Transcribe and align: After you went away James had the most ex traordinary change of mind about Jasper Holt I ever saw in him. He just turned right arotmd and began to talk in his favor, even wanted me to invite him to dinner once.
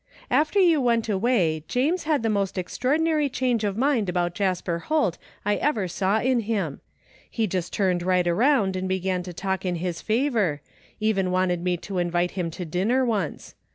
After 0.31 0.59
you 0.59 0.81
went 0.81 1.09
away 1.09 1.63
James 1.67 2.05
had 2.05 2.23
the 2.23 2.27
most 2.29 2.57
ex 2.57 2.75
traordinary 2.75 3.31
change 3.31 3.63
of 3.63 3.77
mind 3.77 4.09
about 4.09 4.33
Jasper 4.33 4.79
Holt 4.79 5.19
I 5.45 5.57
ever 5.57 5.87
saw 5.87 6.19
in 6.19 6.39
him. 6.39 6.81
He 7.29 7.45
just 7.45 7.71
turned 7.71 8.01
right 8.01 8.25
arotmd 8.25 8.75
and 8.75 8.89
began 8.89 9.21
to 9.21 9.31
talk 9.31 9.63
in 9.63 9.75
his 9.75 10.01
favor, 10.01 10.59
even 10.99 11.29
wanted 11.29 11.63
me 11.63 11.77
to 11.85 11.99
invite 11.99 12.31
him 12.31 12.49
to 12.49 12.65
dinner 12.65 13.05
once. 13.05 13.53